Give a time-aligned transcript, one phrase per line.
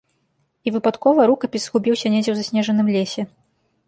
[0.69, 3.27] І выпадкова рукапіс згубіўся недзе ў заснежаным лесе.